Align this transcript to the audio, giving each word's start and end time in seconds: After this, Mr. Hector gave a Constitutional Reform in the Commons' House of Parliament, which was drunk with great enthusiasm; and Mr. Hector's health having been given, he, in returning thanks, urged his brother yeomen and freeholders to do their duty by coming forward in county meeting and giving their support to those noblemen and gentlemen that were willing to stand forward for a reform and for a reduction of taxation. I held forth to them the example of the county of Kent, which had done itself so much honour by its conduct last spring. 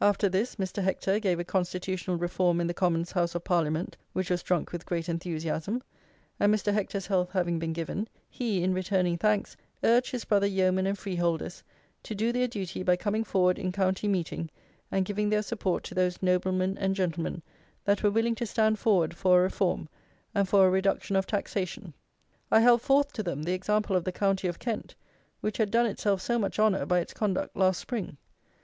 After 0.00 0.28
this, 0.28 0.54
Mr. 0.54 0.80
Hector 0.80 1.18
gave 1.18 1.40
a 1.40 1.44
Constitutional 1.44 2.16
Reform 2.16 2.60
in 2.60 2.68
the 2.68 2.72
Commons' 2.72 3.10
House 3.10 3.34
of 3.34 3.42
Parliament, 3.42 3.96
which 4.12 4.30
was 4.30 4.44
drunk 4.44 4.70
with 4.70 4.86
great 4.86 5.08
enthusiasm; 5.08 5.82
and 6.38 6.54
Mr. 6.54 6.72
Hector's 6.72 7.08
health 7.08 7.32
having 7.32 7.58
been 7.58 7.72
given, 7.72 8.06
he, 8.30 8.62
in 8.62 8.72
returning 8.72 9.18
thanks, 9.18 9.56
urged 9.82 10.12
his 10.12 10.24
brother 10.24 10.46
yeomen 10.46 10.86
and 10.86 10.96
freeholders 10.96 11.64
to 12.04 12.14
do 12.14 12.30
their 12.30 12.46
duty 12.46 12.84
by 12.84 12.94
coming 12.94 13.24
forward 13.24 13.58
in 13.58 13.72
county 13.72 14.06
meeting 14.06 14.50
and 14.92 15.04
giving 15.04 15.30
their 15.30 15.42
support 15.42 15.82
to 15.82 15.96
those 15.96 16.22
noblemen 16.22 16.78
and 16.78 16.94
gentlemen 16.94 17.42
that 17.84 18.04
were 18.04 18.10
willing 18.12 18.36
to 18.36 18.46
stand 18.46 18.78
forward 18.78 19.16
for 19.16 19.40
a 19.40 19.42
reform 19.42 19.88
and 20.32 20.48
for 20.48 20.64
a 20.64 20.70
reduction 20.70 21.16
of 21.16 21.26
taxation. 21.26 21.92
I 22.52 22.60
held 22.60 22.82
forth 22.82 23.12
to 23.14 23.22
them 23.24 23.42
the 23.42 23.54
example 23.54 23.96
of 23.96 24.04
the 24.04 24.12
county 24.12 24.46
of 24.46 24.60
Kent, 24.60 24.94
which 25.40 25.58
had 25.58 25.72
done 25.72 25.86
itself 25.86 26.22
so 26.22 26.38
much 26.38 26.60
honour 26.60 26.86
by 26.86 27.00
its 27.00 27.12
conduct 27.12 27.56
last 27.56 27.80
spring. 27.80 28.16